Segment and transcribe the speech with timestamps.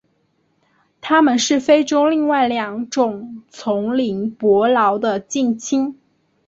[0.99, 5.95] 它们是非洲另外两种丛林伯劳的近亲。